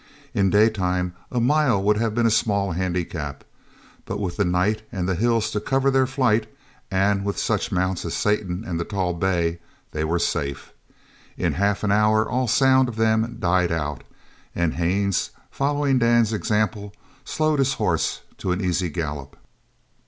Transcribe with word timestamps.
In 0.33 0.49
daytime 0.49 1.13
a 1.31 1.39
mile 1.39 1.79
would 1.83 1.97
have 1.97 2.15
been 2.15 2.25
a 2.25 2.31
small 2.31 2.71
handicap, 2.71 3.43
but 4.05 4.19
with 4.19 4.35
the 4.35 4.43
night 4.43 4.81
and 4.91 5.07
the 5.07 5.13
hills 5.13 5.51
to 5.51 5.59
cover 5.59 5.91
their 5.91 6.07
flight, 6.07 6.49
and 6.89 7.23
with 7.23 7.37
such 7.37 7.71
mounts 7.71 8.03
as 8.03 8.15
Satan 8.15 8.63
and 8.65 8.79
the 8.79 8.83
tall 8.83 9.13
bay, 9.13 9.59
they 9.91 10.03
were 10.03 10.17
safe. 10.17 10.73
In 11.37 11.53
half 11.53 11.83
an 11.83 11.91
hour 11.91 12.27
all 12.27 12.47
sound 12.47 12.89
of 12.89 12.95
them 12.95 13.35
died 13.39 13.71
out, 13.71 14.03
and 14.55 14.73
Haines, 14.73 15.29
following 15.51 15.99
Dan's 15.99 16.33
example, 16.33 16.93
slowed 17.23 17.59
his 17.59 17.73
horse 17.75 18.21
to 18.39 18.51
an 18.51 18.59
easy 18.59 18.89
gallop. 18.89 19.37